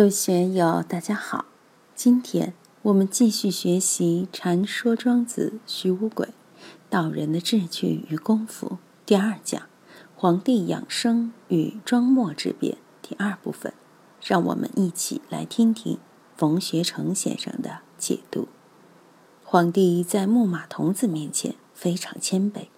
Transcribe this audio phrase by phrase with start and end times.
[0.00, 1.44] 各位学友，大家好！
[1.94, 6.28] 今天我们继续学习《禅说庄子·徐无鬼
[6.88, 8.66] 道人的志趣与功夫》
[9.04, 9.64] 第二讲
[10.16, 13.74] “皇帝养生与庄墨之辩”第二部分。
[14.22, 15.98] 让我们一起来听听
[16.34, 18.48] 冯学成先生的解读。
[19.44, 22.68] 皇帝在木马童子面前非常谦卑，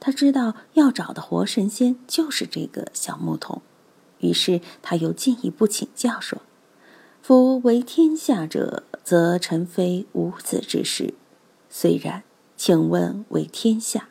[0.00, 3.62] 他知道要找的活神仙就是这个小牧童，
[4.18, 6.42] 于是他又进一步请教说。
[7.26, 11.14] 夫为天下者，则臣非无子之事。
[11.70, 12.22] 虽然，
[12.54, 14.10] 请问为天下，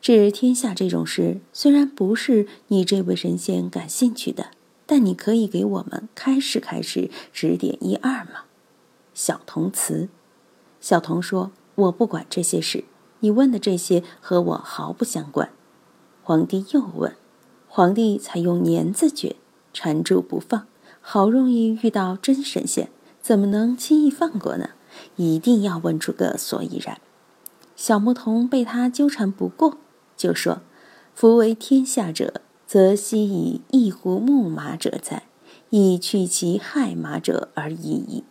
[0.00, 4.46] 治天下这种事，虽然不是你这位神仙感兴趣的，
[4.86, 8.44] 但你可以给我们开示开示，指点一二吗？
[9.12, 10.08] 小童辞。
[10.80, 12.84] 小童说：“我不管这些事，
[13.20, 15.50] 你问的这些和我毫不相关。”
[16.24, 17.14] 皇帝又问，
[17.68, 19.36] 皇帝才用年字诀
[19.74, 20.66] 缠住不放。
[21.08, 22.88] 好容易遇到真神仙，
[23.22, 24.70] 怎么能轻易放过呢？
[25.14, 26.98] 一定要问出个所以然。
[27.76, 29.78] 小牧童被他纠缠不过，
[30.16, 30.62] 就说
[31.14, 35.22] ：“夫为天下者，则悉以一乎牧马者哉，
[35.70, 38.24] 以去其害马者而已矣。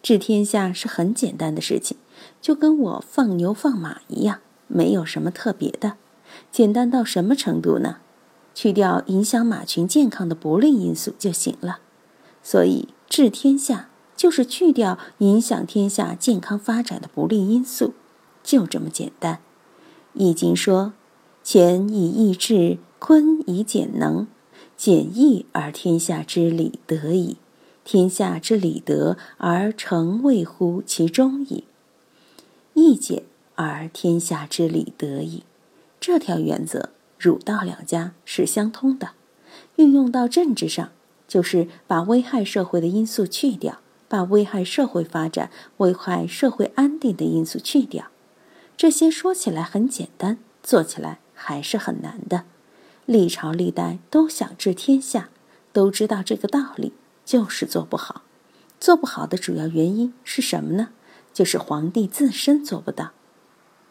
[0.00, 1.96] 治天下是很简单的事情，
[2.40, 5.94] 就跟我放牛放马一样，没有什么特别的。
[6.52, 7.96] 简单到什么程度呢？
[8.54, 11.80] 去掉影响马群健康的不利因素就行了。”
[12.46, 17.92] 所以治天下就是去掉影响天下健康发展的不利因素，
[18.44, 19.40] 就这么简单。
[20.14, 20.92] 易经说
[21.44, 24.28] ：“乾以易治，坤以简能。
[24.76, 27.38] 简易而天下之理得矣，
[27.84, 31.64] 天下之理得而成谓乎其中矣。
[32.74, 33.24] 易简
[33.56, 35.42] 而天下之理得矣。”
[35.98, 39.10] 这条原则，儒道两家是相通的，
[39.74, 40.90] 运用到政治上。
[41.26, 48.06] 就是把危害社会的因素去掉，把危害社会发展、危害社会安定的因素去掉。
[48.76, 52.44] 这些说起来很简单，做起来还是很难的。
[53.06, 55.28] 历朝历代都想治天下，
[55.72, 56.92] 都知道这个道理，
[57.24, 58.22] 就是做不好。
[58.78, 60.88] 做不好的主要原因是什么呢？
[61.32, 63.12] 就是皇帝自身做不到。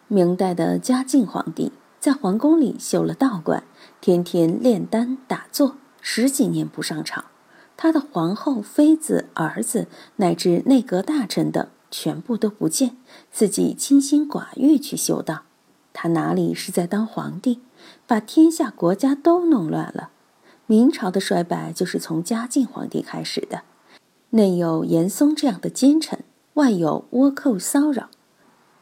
[0.07, 3.63] 明代的嘉靖皇帝在皇宫里修了道观，
[3.99, 5.77] 天天炼丹打坐。
[6.07, 7.25] 十几年不上朝，
[7.75, 12.95] 他的皇后、妃子、儿子乃至内阁大臣等全部都不见，
[13.31, 15.41] 自己清心寡欲去修道。
[15.93, 17.59] 他哪里是在当皇帝？
[18.05, 20.11] 把天下国家都弄乱了。
[20.67, 23.63] 明朝的衰败就是从嘉靖皇帝开始的。
[24.29, 26.23] 内有严嵩这样的奸臣，
[26.53, 28.09] 外有倭寇骚扰。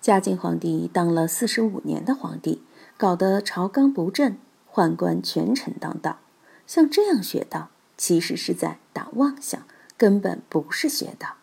[0.02, 2.62] 嘉靖皇帝当了四十五年的皇帝，
[2.98, 4.36] 搞得朝纲不正，
[4.70, 6.18] 宦官权臣当道。
[6.66, 9.62] 像这样学道，其实是在打妄想，
[9.98, 11.36] 根本不是学道。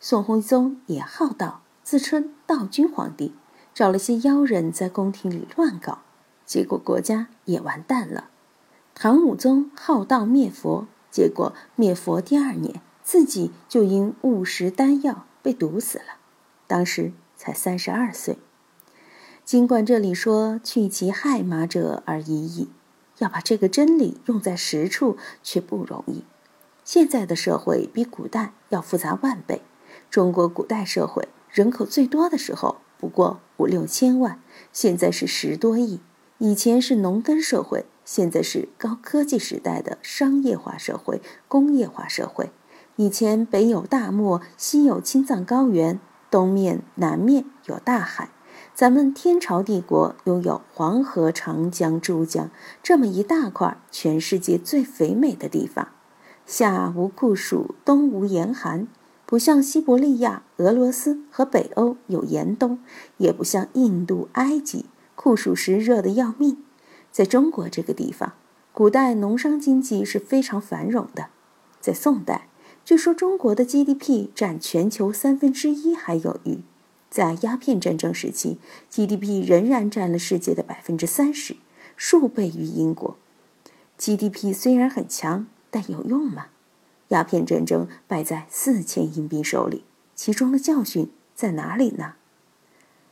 [0.00, 3.34] 宋徽宗也好道，自称道君皇帝，
[3.74, 6.00] 找了些妖人在宫廷里乱搞，
[6.44, 8.30] 结果国家也完蛋了。
[8.94, 16.16] 唐武宗好道灭佛，结果灭佛第二年，自己就因误食丹药被毒死了，
[16.66, 18.38] 当时才三十二岁。
[19.44, 22.68] 尽管这里说去其害马者而已矣。
[23.18, 26.24] 要把这个真理用在实处却不容易。
[26.84, 29.62] 现在的社会比古代要复杂万倍。
[30.10, 34.40] 中国古代社会人口最多的时候不过五六千万，
[34.72, 36.00] 现在是十多亿。
[36.38, 42.50] 以前是农耕社会，现在是高科技时代的商业化社会、工业化社会。
[42.96, 45.98] 以前北有大漠，西有青藏高原，
[46.30, 48.30] 东面、南面有大海。
[48.74, 52.50] 咱们天朝帝国拥有黄河、长江、珠江
[52.82, 55.88] 这么一大块全世界最肥美的地方，
[56.44, 58.86] 夏无酷暑，冬无严寒，
[59.24, 62.78] 不像西伯利亚、俄罗斯和北欧有严冬，
[63.16, 66.58] 也不像印度、埃及酷暑时热得要命。
[67.10, 68.34] 在中国这个地方，
[68.72, 71.28] 古代农商经济是非常繁荣的。
[71.80, 72.48] 在宋代，
[72.84, 76.60] 据说中国的 GDP 占全球三分之一还有余。
[77.08, 78.58] 在鸦片战争时期
[78.90, 81.56] ，GDP 仍然占了世界的百分之三十，
[81.96, 83.16] 数倍于英国。
[83.98, 86.48] GDP 虽然很强，但有用吗？
[87.08, 92.14] 鸦片战争败在四千英兵手里，其中的教训在哪里呢？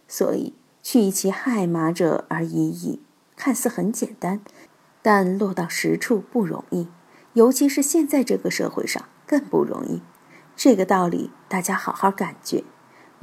[0.09, 0.53] 所以
[0.83, 3.01] 去其害马者而已矣，
[3.37, 4.41] 看似很简单，
[5.01, 6.89] 但落到实处不容易，
[7.35, 10.03] 尤其是现在这个社会上更不容易。
[10.57, 12.65] 这个道理大家好好感觉。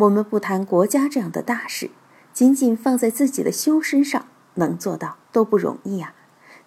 [0.01, 1.91] 我们不谈国家这样的大事，
[2.33, 4.25] 仅仅放在自己的修身上，
[4.55, 6.15] 能做到都不容易啊！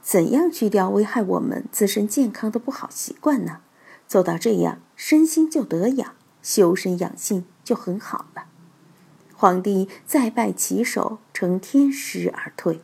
[0.01, 3.63] 怎样去掉危害我们自身健康的不好习惯呢？
[4.07, 8.45] 做到这样，身心就得养，修身养性就很好了。
[9.35, 12.83] 皇帝再拜其手，称天师而退。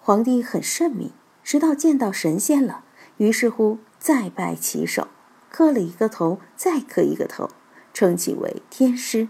[0.00, 1.12] 皇帝很圣明，
[1.44, 2.82] 直到见到神仙了，
[3.18, 5.06] 于是乎再拜其手，
[5.48, 7.50] 磕了一个头，再磕一个头，
[7.94, 9.28] 称其为天师。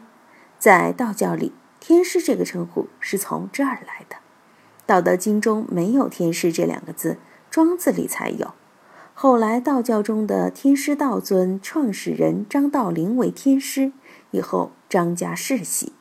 [0.58, 4.16] 在道教里，天师这个称呼是从这儿来的。
[4.86, 7.12] 《道德经》中没有“天师”这两个字，
[7.50, 8.54] 《庄子》里才有。
[9.14, 13.92] 后来道教中的天师道尊创始人张道陵为天师，
[14.30, 15.92] 以后张家世袭。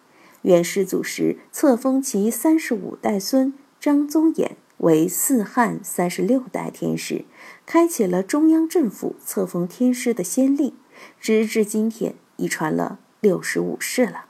[0.41, 7.25] 元世祖时，册封其三十五代孙张宗衍为四汉三十六代天师，
[7.65, 10.75] 开启了中央政府册封天师的先例，
[11.19, 14.24] 直至今天已传了六十五世了。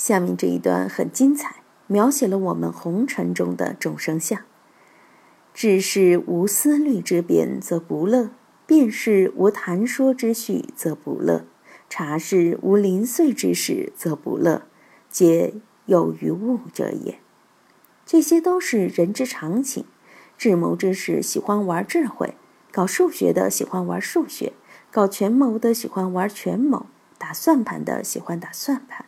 [0.00, 1.56] 下面这一段很精彩，
[1.86, 4.40] 描写了我们红尘中的众生相：
[5.52, 8.30] 智是无思虑之辩，则不乐；
[8.66, 11.44] 辩是无谈说之序，则不乐；
[11.90, 14.62] 察是无零碎之事，则不乐。
[15.10, 15.52] 皆
[15.84, 17.20] 有于物者也，
[18.06, 19.84] 这些都是人之常情。
[20.38, 22.36] 智谋之士喜欢玩智慧，
[22.72, 24.54] 搞数学的喜欢玩数学，
[24.90, 26.86] 搞权谋的喜欢玩权谋，
[27.18, 29.04] 打算盘的喜欢打算盘。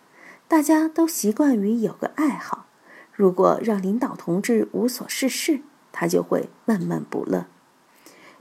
[0.52, 2.66] 大家都习惯于有个爱好。
[3.10, 5.62] 如果让领导同志无所事事，
[5.92, 7.46] 他就会闷闷不乐。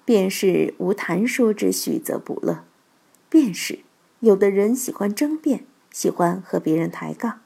[0.04, 2.66] 便是无谈说之序，则不乐。
[3.30, 3.80] 便是
[4.19, 7.40] 有的人喜欢争辩，喜欢和别人抬杠。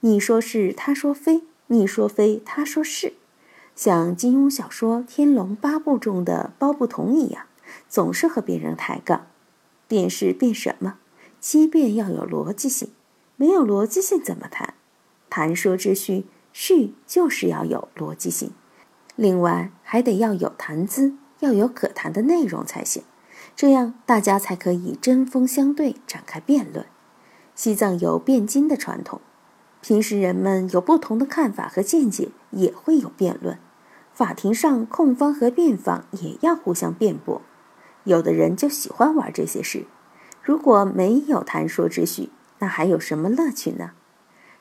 [0.00, 3.12] 你说是，他说非；你说非，他说是。
[3.74, 7.44] 像金庸小说《天龙八部》中的包不同一样，
[7.86, 9.26] 总是和别人抬杠。
[9.86, 10.94] 便是辩什么？
[11.38, 12.88] 七辩要有逻辑性，
[13.36, 14.74] 没有逻辑性怎么谈？
[15.28, 18.52] 谈说之序，序就是要有逻辑性。
[19.14, 23.02] 另外还得要有谈资，要有可谈的内容才行。
[23.54, 26.86] 这样大家才可以针锋相对，展开辩论。
[27.54, 29.20] 西藏有辩经的传统。
[29.82, 33.58] 平时人们有不同的看法和见解，也会有辩论。
[34.12, 37.42] 法庭上，控方和辩方也要互相辩驳。
[38.04, 39.84] 有的人就喜欢玩这些事。
[40.42, 43.92] 如果没有谈说之序，那还有什么乐趣呢？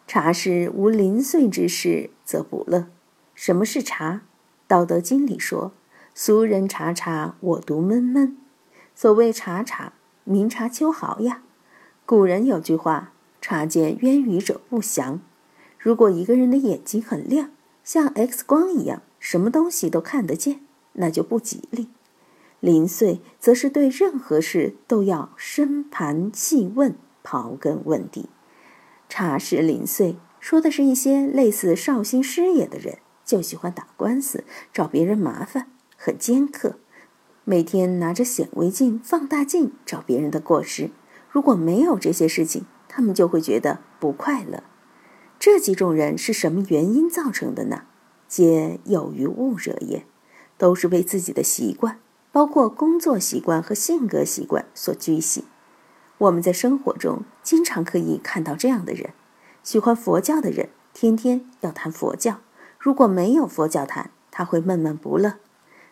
[0.07, 2.87] 茶是无零碎之事，则不乐。
[3.33, 4.13] 什么是茶？
[4.67, 5.73] 《道德经》里说
[6.13, 8.37] ：“俗人察察，我独闷闷。”
[8.95, 9.93] 所谓察察，
[10.23, 11.41] 明察秋毫呀。
[12.05, 13.11] 古人有句话。
[13.41, 15.21] 察见渊鱼者不祥。
[15.77, 17.51] 如果一个人的眼睛很亮，
[17.83, 20.61] 像 X 光一样，什么东西都看得见，
[20.93, 21.89] 那就不吉利。
[22.59, 26.95] 零碎则是对任何事都要深盘细问、
[27.25, 28.29] 刨根问底。
[29.09, 35.67] 察是零碎，说的是一些类似绍兴师爷的人，就喜欢打官司，找别人麻烦，
[35.97, 36.77] 很尖刻，
[37.43, 40.91] 每天拿着显微镜、放大镜找别人的过失。
[41.29, 44.63] 如果没有这些事情，他们就会觉得不快乐。
[45.37, 47.83] 这几种人是什么原因造成的呢？
[48.27, 50.05] 皆有于物者也，
[50.57, 51.99] 都是为自己的习惯，
[52.31, 55.43] 包括工作习惯和性格习惯所拘系。
[56.17, 59.11] 我们在生活中经常可以看到这样的人：
[59.63, 62.35] 喜欢佛教的人，天天要谈佛教；
[62.79, 65.35] 如果没有佛教谈，他会闷闷不乐。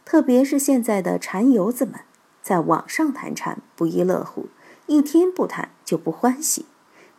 [0.06, 1.96] 特别是现在的禅游子们，
[2.42, 4.48] 在网上谈禅不亦乐乎，
[4.88, 6.66] 一天不谈就不欢喜。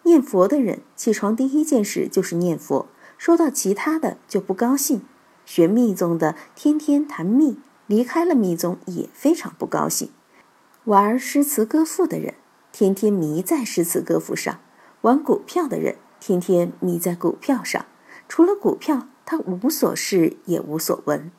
[0.05, 5.03] 念佛的人起床第一件事就是念佛，说到其他的就不高兴。
[5.47, 10.11] 学密宗的天天谈密，离开了密宗也非常不高兴。
[10.85, 12.35] 玩诗词歌赋的人
[12.77, 14.59] 天天迷在诗词歌赋上，
[15.03, 17.87] 玩股票的人天天迷在股票上，
[18.29, 21.31] 除了股票他无所事也无所闻。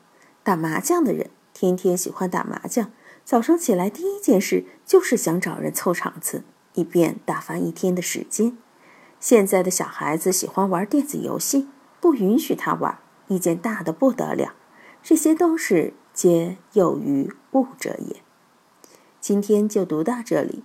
[0.42, 2.90] 打麻将的人天天喜欢打麻将，
[3.22, 6.44] 早上起来第一件事就是想找人凑场子。
[6.72, 8.56] 以便打发一天的时间。
[9.20, 11.68] 现在的小孩子喜欢玩电子游戏，
[12.00, 14.54] 不允许他玩，意见大的不得了。
[15.02, 18.22] 这些都是皆有于物者也。
[19.20, 20.64] 今天就读到这里，